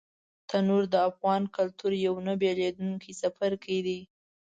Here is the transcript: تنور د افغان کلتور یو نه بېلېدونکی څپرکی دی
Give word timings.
تنور 0.49 0.83
د 0.93 0.95
افغان 1.09 1.41
کلتور 1.55 1.91
یو 2.05 2.15
نه 2.27 2.33
بېلېدونکی 2.41 3.11
څپرکی 3.21 3.79
دی 3.85 3.99